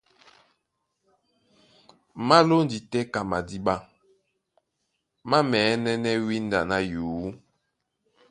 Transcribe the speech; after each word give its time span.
Má 2.27 2.37
lóndi 2.47 2.77
tɛ́ 2.91 3.03
ka 3.13 3.21
madíɓá, 3.29 3.75
má 5.29 5.37
mɛ̌nɛ́nɛ́ 5.49 6.15
wínda 6.25 6.59
ná 6.69 6.77
yǔ. 6.91 7.05